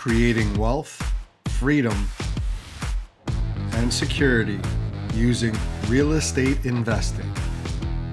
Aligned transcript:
creating 0.00 0.58
wealth, 0.58 1.12
freedom, 1.58 2.08
and 3.72 3.92
security 3.92 4.58
using 5.12 5.54
real 5.88 6.12
estate 6.12 6.64
investing. 6.64 7.30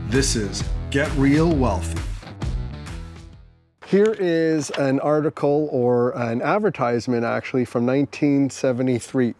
This 0.07 0.35
is 0.35 0.65
Get 0.91 1.09
Real 1.13 1.55
Wealthy. 1.55 2.01
Here 3.85 4.13
is 4.19 4.69
an 4.71 4.99
article 4.99 5.69
or 5.71 6.11
an 6.17 6.41
advertisement 6.41 7.23
actually 7.23 7.63
from 7.63 7.85
1973 7.85 9.33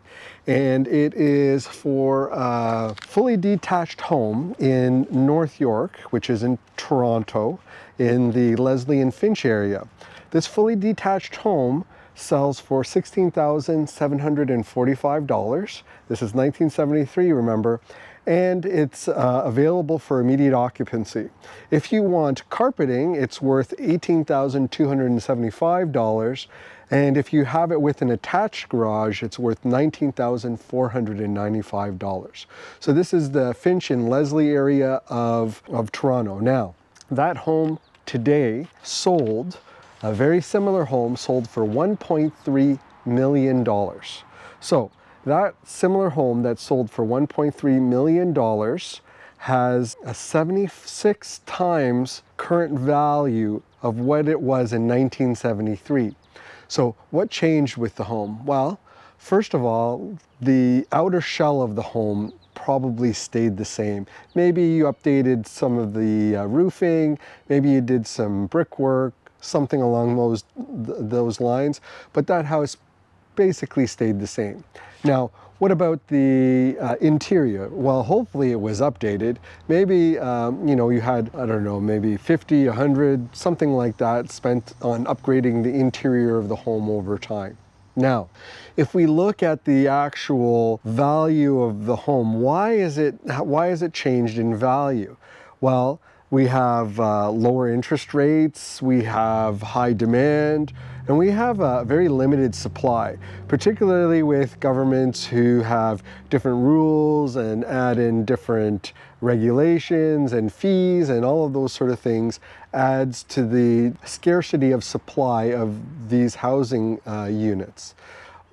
and 0.47 0.87
it 0.87 1.15
is 1.15 1.67
for 1.67 2.29
a 2.31 2.95
fully 3.01 3.35
detached 3.35 3.99
home 3.99 4.55
in 4.57 5.05
North 5.11 5.59
York, 5.59 5.97
which 6.11 6.29
is 6.29 6.43
in 6.43 6.59
Toronto, 6.77 7.59
in 7.99 8.31
the 8.31 8.55
Leslie 8.55 9.01
and 9.01 9.13
Finch 9.13 9.43
area. 9.43 9.85
This 10.31 10.47
fully 10.47 10.77
detached 10.77 11.35
home 11.35 11.83
sells 12.17 12.59
for 12.59 12.83
$16,745. 12.83 15.83
This 16.09 16.21
is 16.21 16.33
1973, 16.33 17.31
remember, 17.31 17.79
and 18.25 18.65
it's 18.65 19.07
uh, 19.07 19.43
available 19.45 19.99
for 19.99 20.19
immediate 20.19 20.53
occupancy. 20.53 21.29
If 21.71 21.93
you 21.93 22.03
want 22.03 22.49
carpeting, 22.49 23.15
it's 23.15 23.41
worth 23.41 23.73
$18,275 23.77 26.47
and 26.89 27.17
if 27.17 27.33
you 27.33 27.43
have 27.43 27.69
it 27.71 27.81
with 27.81 28.01
an 28.01 28.09
attached 28.09 28.69
garage, 28.69 29.21
it's 29.21 29.37
worth 29.37 29.61
$19,495. 29.63 32.45
So 32.79 32.93
this 32.93 33.13
is 33.13 33.31
the 33.31 33.53
Finch 33.53 33.91
and 33.91 34.09
Leslie 34.09 34.51
area 34.51 35.01
of, 35.09 35.61
of 35.67 35.91
Toronto. 35.91 36.39
Now, 36.39 36.75
that 37.11 37.35
home 37.37 37.79
today 38.05 38.67
sold, 38.83 39.59
a 40.01 40.13
very 40.13 40.41
similar 40.41 40.85
home 40.85 41.15
sold 41.15 41.49
for 41.49 41.65
$1.3 41.65 42.79
million. 43.05 43.65
So 44.59 44.91
that 45.25 45.55
similar 45.63 46.09
home 46.09 46.43
that 46.43 46.59
sold 46.59 46.91
for 46.91 47.05
$1.3 47.05 47.81
million 47.81 48.79
has 49.39 49.97
a 50.03 50.13
76 50.13 51.41
times 51.45 52.23
current 52.37 52.79
value 52.79 53.61
of 53.81 53.99
what 53.99 54.27
it 54.27 54.41
was 54.41 54.73
in 54.73 54.87
1973. 54.87 56.15
So 56.67 56.95
what 57.11 57.29
changed 57.29 57.77
with 57.77 57.95
the 57.95 58.05
home? 58.05 58.45
Well, 58.45 58.79
first 59.17 59.53
of 59.53 59.63
all, 59.63 60.17
the 60.41 60.85
outer 60.91 61.21
shell 61.21 61.61
of 61.61 61.75
the 61.75 61.81
home 61.81 62.33
probably 62.53 63.13
stayed 63.13 63.57
the 63.57 63.65
same. 63.65 64.07
Maybe 64.35 64.63
you 64.63 64.85
updated 64.85 65.47
some 65.47 65.77
of 65.77 65.93
the 65.93 66.37
uh, 66.37 66.45
roofing, 66.45 67.19
maybe 67.47 67.69
you 67.69 67.81
did 67.81 68.07
some 68.07 68.47
brickwork, 68.47 69.13
something 69.47 69.81
along 69.81 70.15
those 70.15 70.43
th 70.85 70.97
those 70.99 71.39
lines, 71.39 71.81
but 72.13 72.27
that 72.27 72.45
house 72.45 72.77
basically 73.35 73.87
stayed 73.87 74.19
the 74.19 74.27
same. 74.27 74.63
Now, 75.03 75.31
what 75.59 75.71
about 75.71 76.05
the 76.07 76.77
uh, 76.79 76.95
interior? 77.01 77.69
Well, 77.69 78.03
hopefully 78.03 78.51
it 78.51 78.61
was 78.61 78.79
updated. 78.79 79.37
Maybe, 79.67 80.19
um, 80.19 80.67
you 80.67 80.75
know, 80.75 80.89
you 80.89 81.01
had, 81.01 81.31
I 81.33 81.47
don't 81.47 81.63
know, 81.63 81.79
maybe 81.79 82.15
50, 82.15 82.67
100, 82.67 83.35
something 83.35 83.71
like 83.73 83.97
that 83.97 84.29
spent 84.29 84.73
on 84.83 85.05
upgrading 85.05 85.63
the 85.63 85.73
interior 85.73 86.37
of 86.37 86.47
the 86.47 86.55
home 86.55 86.89
over 86.89 87.17
time. 87.17 87.57
Now, 87.95 88.29
if 88.75 88.93
we 88.93 89.07
look 89.07 89.41
at 89.41 89.65
the 89.65 89.87
actual 89.87 90.79
value 90.85 91.63
of 91.63 91.87
the 91.87 91.95
home, 91.95 92.41
why 92.41 92.73
is 92.73 92.99
it, 92.99 93.15
why 93.25 93.69
is 93.69 93.81
it 93.81 93.93
changed 93.93 94.37
in 94.37 94.55
value? 94.55 95.17
Well, 95.59 95.99
we 96.29 96.45
have 96.47 96.99
uh, 96.99 97.29
lower 97.29 97.71
interest 97.71 98.13
rates, 98.13 98.81
we 98.81 99.03
have 99.03 99.61
high 99.61 99.93
demand, 99.93 100.73
and 101.07 101.17
we 101.17 101.31
have 101.31 101.61
a 101.61 101.85
very 101.85 102.09
limited 102.09 102.53
supply, 102.53 103.17
particularly 103.47 104.23
with 104.23 104.59
governments 104.59 105.25
who 105.25 105.61
have 105.61 106.03
different 106.29 106.57
rules 106.57 107.37
and 107.37 107.63
add 107.63 107.97
in 107.97 108.25
different 108.25 108.91
regulations 109.21 110.33
and 110.33 110.51
fees 110.51 111.07
and 111.07 111.23
all 111.23 111.45
of 111.45 111.53
those 111.53 111.71
sort 111.71 111.91
of 111.91 111.99
things 111.99 112.41
adds 112.73 113.23
to 113.23 113.45
the 113.45 113.95
scarcity 114.05 114.71
of 114.71 114.83
supply 114.83 115.45
of 115.45 116.09
these 116.09 116.35
housing 116.35 116.99
uh, 117.07 117.23
units. 117.23 117.95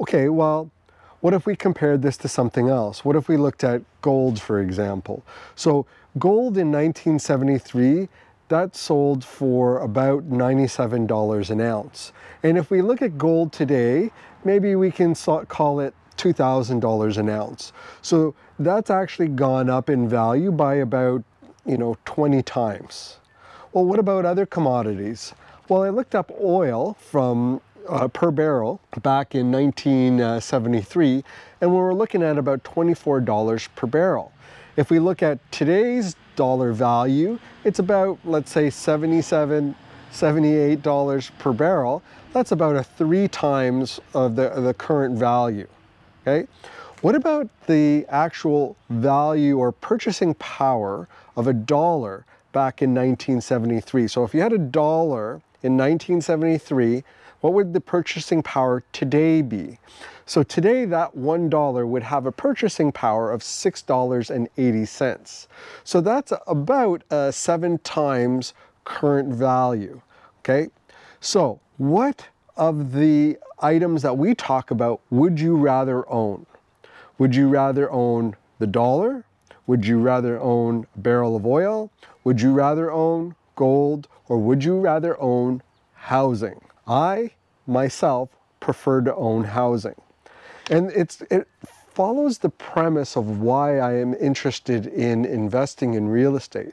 Okay, 0.00 0.28
well, 0.28 0.70
what 1.20 1.34
if 1.34 1.46
we 1.46 1.56
compared 1.56 2.02
this 2.02 2.16
to 2.18 2.28
something 2.28 2.68
else? 2.68 3.04
What 3.04 3.16
if 3.16 3.28
we 3.28 3.36
looked 3.36 3.64
at 3.64 3.82
gold, 4.00 4.40
for 4.40 4.60
example? 4.60 5.24
So 5.56 5.86
gold 6.18 6.56
in 6.56 6.70
1973 6.70 8.08
that 8.48 8.76
sold 8.76 9.24
for 9.24 9.78
about 9.78 10.28
$97 10.30 11.50
an 11.50 11.60
ounce. 11.60 12.12
And 12.42 12.58
if 12.58 12.70
we 12.70 12.82
look 12.82 13.00
at 13.02 13.16
gold 13.16 13.52
today, 13.52 14.10
maybe 14.44 14.76
we 14.76 14.90
can 14.90 15.14
call 15.14 15.80
it 15.80 15.94
$2,000 16.16 17.16
an 17.16 17.28
ounce. 17.28 17.72
So 18.02 18.34
that's 18.58 18.90
actually 18.90 19.28
gone 19.28 19.70
up 19.70 19.88
in 19.88 20.08
value 20.08 20.52
by 20.52 20.76
about, 20.76 21.24
you 21.64 21.78
know, 21.78 21.96
20 22.04 22.42
times. 22.42 23.16
Well, 23.72 23.86
what 23.86 23.98
about 23.98 24.24
other 24.24 24.46
commodities? 24.46 25.34
Well, 25.68 25.82
I 25.82 25.88
looked 25.88 26.14
up 26.14 26.30
oil 26.40 26.94
from 27.00 27.60
uh, 27.88 28.08
per 28.08 28.30
barrel 28.30 28.80
back 29.02 29.34
in 29.34 29.50
1973, 29.50 31.24
and 31.60 31.70
we 31.70 31.76
were 31.76 31.94
looking 31.94 32.22
at 32.22 32.38
about 32.38 32.62
$24 32.62 33.68
per 33.74 33.86
barrel. 33.86 34.32
If 34.76 34.90
we 34.90 34.98
look 34.98 35.22
at 35.22 35.38
today's 35.52 36.16
dollar 36.36 36.72
value, 36.72 37.38
it's 37.64 37.78
about, 37.78 38.18
let's 38.24 38.50
say, 38.50 38.70
77 38.70 39.74
$78 40.14 41.30
per 41.38 41.52
barrel. 41.52 42.02
That's 42.32 42.52
about 42.52 42.76
a 42.76 42.84
three 42.84 43.26
times 43.28 44.00
of 44.14 44.36
the, 44.36 44.48
the 44.48 44.72
current 44.72 45.18
value, 45.18 45.66
okay? 46.22 46.48
What 47.00 47.14
about 47.16 47.48
the 47.66 48.06
actual 48.08 48.76
value 48.88 49.58
or 49.58 49.72
purchasing 49.72 50.34
power 50.34 51.08
of 51.36 51.48
a 51.48 51.52
dollar 51.52 52.24
back 52.52 52.80
in 52.80 52.90
1973? 52.90 54.08
So 54.08 54.24
if 54.24 54.32
you 54.32 54.40
had 54.40 54.52
a 54.52 54.58
dollar 54.58 55.42
in 55.62 55.76
1973, 55.76 57.02
what 57.40 57.52
would 57.52 57.72
the 57.72 57.80
purchasing 57.80 58.42
power 58.42 58.84
today 58.92 59.42
be? 59.42 59.78
So 60.26 60.42
today 60.42 60.86
that 60.86 61.14
$1 61.14 61.86
would 61.86 62.02
have 62.02 62.24
a 62.24 62.32
purchasing 62.32 62.92
power 62.92 63.30
of 63.30 63.42
$6.80. 63.42 65.46
So 65.84 66.00
that's 66.00 66.32
about 66.46 67.02
uh, 67.10 67.30
seven 67.30 67.78
times 67.78 68.54
current 68.84 69.34
value, 69.34 70.00
okay? 70.40 70.68
So 71.20 71.60
what 71.76 72.28
of 72.56 72.92
the 72.92 73.36
items 73.60 74.00
that 74.02 74.16
we 74.16 74.34
talk 74.34 74.70
about 74.70 75.02
would 75.10 75.38
you 75.38 75.56
rather 75.56 76.10
own? 76.10 76.46
Would 77.18 77.36
you 77.36 77.48
rather 77.48 77.90
own 77.92 78.34
the 78.58 78.66
dollar? 78.66 79.24
Would 79.66 79.86
you 79.86 79.98
rather 79.98 80.40
own 80.40 80.86
a 80.94 80.98
barrel 80.98 81.36
of 81.36 81.44
oil? 81.44 81.90
Would 82.24 82.40
you 82.40 82.52
rather 82.52 82.90
own 82.90 83.34
gold? 83.56 84.08
Or 84.28 84.38
would 84.38 84.64
you 84.64 84.80
rather 84.80 85.20
own 85.20 85.62
housing? 85.94 86.60
I, 86.86 87.32
myself, 87.66 88.30
prefer 88.60 89.02
to 89.02 89.14
own 89.14 89.44
housing. 89.44 89.94
And 90.70 90.90
it's, 90.92 91.20
it 91.30 91.46
follows 91.94 92.38
the 92.38 92.48
premise 92.48 93.16
of 93.16 93.40
why 93.40 93.78
I 93.78 93.94
am 93.94 94.14
interested 94.14 94.86
in 94.86 95.24
investing 95.24 95.94
in 95.94 96.08
real 96.08 96.36
estate. 96.36 96.72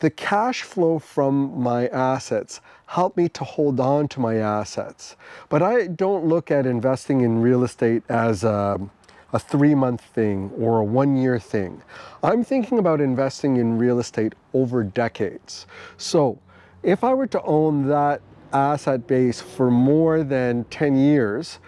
The 0.00 0.10
cash 0.10 0.62
flow 0.62 0.98
from 0.98 1.60
my 1.60 1.88
assets 1.88 2.60
help 2.86 3.16
me 3.16 3.28
to 3.30 3.44
hold 3.44 3.80
on 3.80 4.08
to 4.08 4.20
my 4.20 4.36
assets. 4.36 5.16
But 5.48 5.62
I 5.62 5.86
don't 5.88 6.26
look 6.26 6.50
at 6.50 6.66
investing 6.66 7.22
in 7.22 7.40
real 7.40 7.64
estate 7.64 8.02
as 8.08 8.44
a, 8.44 8.78
a 9.32 9.38
three 9.38 9.74
month 9.74 10.02
thing 10.02 10.50
or 10.58 10.78
a 10.78 10.84
one 10.84 11.16
year 11.16 11.38
thing. 11.38 11.82
I'm 12.22 12.44
thinking 12.44 12.78
about 12.78 13.00
investing 13.00 13.56
in 13.56 13.78
real 13.78 13.98
estate 13.98 14.34
over 14.54 14.84
decades. 14.84 15.66
So 15.96 16.38
if 16.82 17.02
I 17.02 17.14
were 17.14 17.26
to 17.28 17.42
own 17.42 17.88
that 17.88 18.20
asset 18.52 19.06
base 19.06 19.40
for 19.40 19.70
more 19.70 20.22
than 20.22 20.64
10 20.64 20.96
years, 20.96 21.58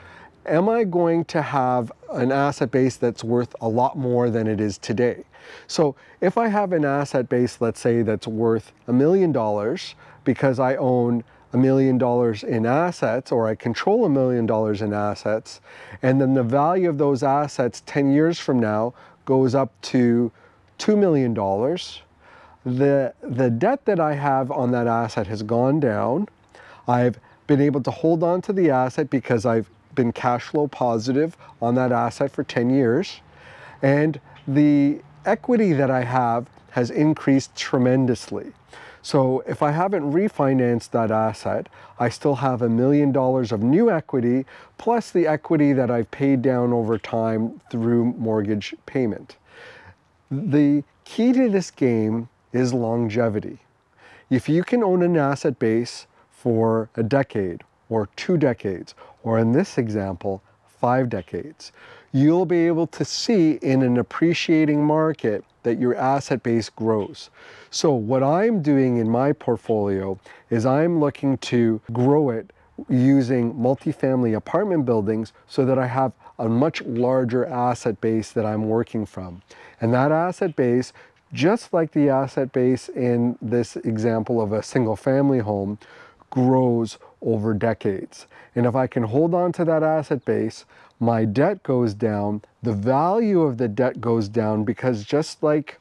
am 0.47 0.69
I 0.69 0.85
going 0.85 1.25
to 1.27 1.43
have 1.43 1.93
an 2.13 2.33
asset 2.33 2.71
base 2.71 2.97
that's 2.97 3.23
worth 3.23 3.55
a 3.61 3.69
lot 3.69 3.97
more 3.97 4.31
than 4.31 4.47
it 4.47 4.61
is 4.61 4.79
today? 4.79 5.25
So 5.67 5.97
if 6.21 6.39
I 6.39 6.49
have 6.49 6.73
an 6.73 6.85
asset 6.85 7.29
base, 7.29 7.61
let's 7.61 7.81
say 7.81 8.03
that's 8.03 8.27
worth 8.27 8.73
a 8.87 8.93
million 8.93 9.33
dollars 9.33 9.95
because 10.25 10.59
I 10.59 10.77
own 10.77 11.25
a 11.53 11.57
million 11.57 11.99
dollars 11.99 12.45
in 12.45 12.65
assets 12.65 13.33
or 13.33 13.49
I 13.49 13.55
control 13.55 14.05
a 14.05 14.09
million 14.09 14.47
dollars 14.47 14.83
in 14.83 14.93
assets, 14.93 15.61
and 16.03 16.21
then 16.21 16.35
the 16.35 16.43
value 16.43 16.89
of 16.89 16.99
those 16.99 17.23
assets 17.23 17.83
10 17.87 18.13
years 18.13 18.39
from 18.39 18.61
now 18.61 18.95
goes 19.25 19.55
up 19.55 19.73
to 19.83 20.31
$2 20.79 20.97
million, 20.97 21.35
the, 22.65 23.15
the 23.21 23.51
debt 23.51 23.85
that 23.85 24.01
I 24.01 24.15
have 24.15 24.51
on 24.51 24.71
that 24.73 24.87
asset 24.87 25.27
has 25.27 25.43
gone 25.43 25.81
down. 25.81 26.29
I've 26.87 27.19
been 27.47 27.61
able 27.61 27.83
to 27.83 27.91
hold 27.91 28.23
on 28.23 28.43
to 28.43 28.53
the 28.53 28.71
asset 28.71 29.11
because 29.11 29.45
I've 29.45 29.69
been 29.95 30.13
cash 30.13 30.45
flow 30.45 30.69
positive 30.69 31.37
on 31.61 31.75
that 31.75 31.93
asset 31.93 32.31
for 32.31 32.45
10 32.45 32.71
years. 32.71 33.21
And 33.83 34.21
the 34.47 35.01
equity 35.25 35.73
that 35.73 35.91
I 35.91 36.05
have 36.05 36.47
has 36.71 36.91
increased 36.91 37.55
tremendously. 37.57 38.53
So 39.03 39.41
if 39.47 39.63
I 39.63 39.71
haven't 39.71 40.13
refinanced 40.13 40.91
that 40.91 41.11
asset, 41.11 41.69
I 41.99 42.11
still 42.11 42.37
have 42.37 42.61
a 42.61 42.69
million 42.69 43.13
dollars 43.13 43.51
of 43.51 43.63
new 43.63 43.91
equity 43.91 44.45
plus 44.79 45.11
the 45.11 45.27
equity 45.27 45.73
that 45.73 45.91
I've 45.91 46.11
paid 46.11 46.43
down 46.43 46.73
over 46.73 46.99
time 46.99 47.61
through 47.71 48.05
mortgage 48.19 48.75
payment. 48.87 49.37
The 50.31 50.85
key 51.05 51.33
to 51.33 51.49
this 51.49 51.71
game 51.71 52.29
is 52.53 52.75
longevity. 52.75 53.59
If 54.29 54.49
you 54.49 54.63
can 54.63 54.85
own 54.85 55.03
an 55.03 55.17
asset 55.17 55.59
base 55.59 56.07
for 56.31 56.89
a 56.95 57.03
decade 57.03 57.65
or 57.91 58.09
two 58.17 58.39
decades, 58.39 58.95
or 59.23 59.39
in 59.39 59.53
this 59.53 59.77
example, 59.77 60.43
five 60.81 61.11
decades, 61.11 61.73
you'll 62.13 62.47
be 62.47 62.67
able 62.67 62.87
to 62.87 63.05
see 63.05 63.53
in 63.61 63.83
an 63.83 63.99
appreciating 63.99 64.83
market 64.83 65.45
that 65.63 65.79
your 65.79 65.95
asset 65.95 66.43
base 66.43 66.71
grows. 66.71 67.29
So 67.71 67.93
what 67.93 68.23
I'm 68.23 68.63
doing 68.63 68.97
in 68.97 69.09
my 69.11 69.33
portfolio 69.33 70.19
is 70.49 70.65
I'm 70.65 70.99
looking 70.99 71.37
to 71.39 71.81
grow 71.93 72.31
it 72.31 72.51
using 72.89 73.53
multifamily 73.55 74.35
apartment 74.35 74.87
buildings 74.87 75.35
so 75.47 75.67
that 75.67 75.79
I 75.79 75.87
have 75.87 76.13
a 76.39 76.49
much 76.49 76.81
larger 76.83 77.45
asset 77.45 78.01
base 78.01 78.33
that 78.33 78.47
I'm 78.47 78.69
working 78.69 79.05
from. 79.05 79.43
And 79.81 79.93
that 79.93 80.11
asset 80.11 80.57
base, 80.57 80.95
just 81.33 81.73
like 81.75 81.93
the 81.93 82.09
asset 82.09 82.53
base 82.53 82.89
in 82.89 83.37
this 83.43 83.77
example 83.77 84.41
of 84.41 84.53
a 84.53 84.63
single 84.63 84.97
family 84.97 85.41
home, 85.41 85.79
grows 86.31 86.99
over 87.21 87.53
decades. 87.55 88.27
And 88.55 88.67
if 88.67 88.75
I 88.75 88.87
can 88.87 89.05
hold 89.05 89.35
on 89.35 89.53
to 89.53 89.65
that 89.65 89.83
asset 89.83 90.25
base, 90.25 90.65
my 90.99 91.25
debt 91.25 91.63
goes 91.63 91.95
down, 91.95 92.43
the 92.63 92.73
value 92.73 93.43
of 93.43 93.59
the 93.59 93.69
debt 93.69 94.01
goes 94.01 94.29
down 94.29 94.65
because 94.65 95.05
just 95.05 95.43
like 95.43 95.79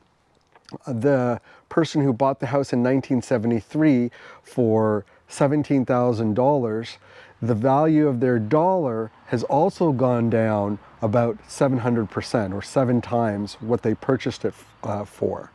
the 0.87 1.41
person 1.67 2.01
who 2.03 2.13
bought 2.13 2.39
the 2.39 2.47
house 2.47 2.73
in 2.73 2.79
1973 2.79 4.11
for 4.43 5.05
$17,000, 5.29 6.97
the 7.41 7.55
value 7.55 8.07
of 8.07 8.19
their 8.19 8.39
dollar 8.39 9.11
has 9.27 9.43
also 9.43 9.91
gone 9.91 10.29
down 10.29 10.79
about 11.01 11.37
700% 11.47 12.53
or 12.53 12.61
seven 12.61 13.01
times 13.01 13.55
what 13.61 13.83
they 13.83 13.93
purchased 13.93 14.43
it 14.43 14.53
uh, 14.83 15.05
for. 15.05 15.51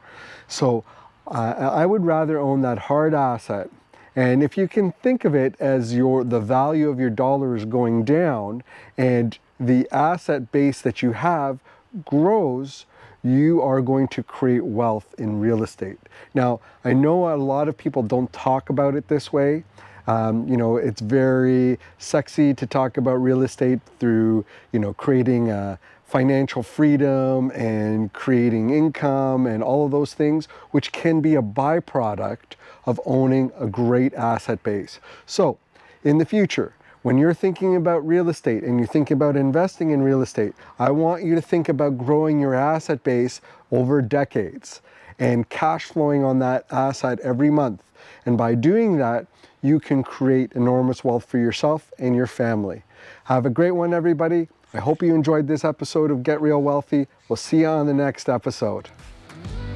So 0.49 0.85
uh, 1.27 1.55
I 1.73 1.87
would 1.87 2.05
rather 2.05 2.39
own 2.39 2.63
that 2.63 2.79
hard 2.79 3.15
asset 3.15 3.71
and 4.17 4.43
if 4.43 4.57
you 4.57 4.69
can 4.69 4.93
think 4.93 5.25
of 5.25 5.35
it 5.35 5.55
as 5.59 5.95
your 5.95 6.25
the 6.25 6.41
value 6.41 6.89
of 6.89 7.01
your 7.01 7.11
dollar 7.11 7.57
is 7.57 7.65
going 7.65 8.05
down 8.05 8.63
and 8.97 9.39
the 9.59 9.89
asset 9.91 10.53
base 10.53 10.81
that 10.83 11.03
you 11.03 11.13
have 11.13 11.59
grows, 12.05 12.87
you 13.23 13.63
are 13.63 13.81
going 13.81 14.09
to 14.09 14.23
create 14.23 14.65
wealth 14.65 15.15
in 15.19 15.41
real 15.41 15.63
estate. 15.63 15.99
Now, 16.35 16.61
I 16.85 16.93
know 16.93 17.33
a 17.33 17.37
lot 17.37 17.69
of 17.69 17.77
people 17.77 18.03
don't 18.03 18.33
talk 18.33 18.69
about 18.69 18.95
it 18.95 19.09
this 19.09 19.33
way. 19.33 19.65
Um, 20.07 20.47
you 20.49 20.57
know, 20.57 20.77
it's 20.77 21.01
very 21.01 21.79
sexy 21.99 22.55
to 22.55 22.67
talk 22.67 22.97
about 22.97 23.15
real 23.15 23.43
estate 23.43 23.81
through, 23.99 24.45
you 24.73 24.79
know, 24.79 24.93
creating 24.95 25.51
a 25.51 25.79
financial 26.05 26.63
freedom 26.63 27.51
and 27.53 28.13
creating 28.13 28.71
income 28.71 29.47
and 29.47 29.63
all 29.63 29.85
of 29.85 29.91
those 29.91 30.15
things, 30.15 30.47
which 30.71 30.93
can 30.93 31.21
be 31.21 31.35
a 31.35 31.43
byproduct 31.43 32.55
of 32.87 33.01
owning 33.07 33.51
a 33.59 33.67
great 33.67 34.15
asset 34.15 34.63
base. 34.63 35.01
So, 35.27 35.59
in 36.05 36.19
the 36.19 36.25
future, 36.27 36.75
when 37.03 37.19
you're 37.19 37.35
thinking 37.35 37.77
about 37.77 38.07
real 38.07 38.29
estate 38.29 38.63
and 38.63 38.79
you're 38.79 38.87
thinking 38.87 39.15
about 39.15 39.37
investing 39.37 39.91
in 39.91 40.03
real 40.03 40.23
estate, 40.23 40.55
I 40.79 40.91
want 40.91 41.25
you 41.25 41.35
to 41.35 41.43
think 41.43 41.69
about 41.69 41.99
growing 41.99 42.41
your 42.41 42.55
asset 42.55 43.03
base 43.03 43.41
over 43.71 44.01
decades 44.01 44.81
and 45.19 45.49
cash 45.49 45.85
flowing 45.85 46.25
on 46.25 46.39
that 46.41 46.67
uh, 46.71 46.89
asset 46.89 47.21
every 47.21 47.51
month. 47.51 47.83
And 48.27 48.37
by 48.37 48.55
doing 48.55 48.97
that, 48.99 49.27
you 49.63 49.81
can 49.81 50.03
create 50.03 50.53
enormous 50.53 51.03
wealth 51.03 51.25
for 51.25 51.39
yourself 51.39 51.93
and 51.99 52.15
your 52.15 52.27
family. 52.27 52.83
Have 53.25 53.47
a 53.47 53.51
great 53.51 53.73
one, 53.73 53.95
everybody. 53.95 54.49
I 54.75 54.79
hope 54.79 55.03
you 55.03 55.15
enjoyed 55.15 55.47
this 55.47 55.65
episode 55.65 56.11
of 56.11 56.23
Get 56.23 56.41
Real 56.41 56.61
Wealthy. 56.61 57.07
We'll 57.29 57.37
see 57.37 57.61
you 57.61 57.69
on 57.69 57.87
the 57.87 57.95
next 57.95 58.29
episode. 58.29 58.91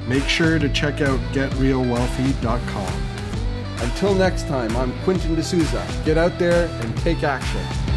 Make 0.07 0.25
sure 0.25 0.59
to 0.59 0.69
check 0.69 1.01
out 1.01 1.19
getrealwealthy.com. 1.33 3.09
Until 3.81 4.13
next 4.13 4.47
time, 4.47 4.75
I'm 4.75 4.91
Quentin 5.03 5.35
D'Souza. 5.35 5.87
Get 6.03 6.17
out 6.17 6.37
there 6.37 6.67
and 6.81 6.97
take 6.97 7.23
action. 7.23 7.88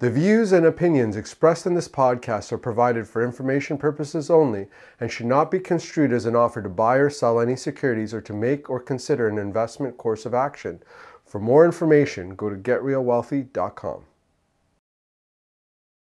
The 0.00 0.10
views 0.10 0.50
and 0.50 0.64
opinions 0.64 1.14
expressed 1.14 1.66
in 1.66 1.74
this 1.74 1.86
podcast 1.86 2.52
are 2.52 2.56
provided 2.56 3.06
for 3.06 3.22
information 3.22 3.76
purposes 3.76 4.30
only 4.30 4.66
and 4.98 5.12
should 5.12 5.26
not 5.26 5.50
be 5.50 5.60
construed 5.60 6.10
as 6.10 6.24
an 6.24 6.34
offer 6.34 6.62
to 6.62 6.70
buy 6.70 6.96
or 6.96 7.10
sell 7.10 7.38
any 7.38 7.54
securities 7.54 8.14
or 8.14 8.22
to 8.22 8.32
make 8.32 8.70
or 8.70 8.80
consider 8.80 9.28
an 9.28 9.36
investment 9.36 9.98
course 9.98 10.24
of 10.24 10.32
action. 10.32 10.82
For 11.26 11.38
more 11.38 11.66
information, 11.66 12.34
go 12.34 12.48
to 12.48 12.56
getrealwealthy.com. 12.56 14.04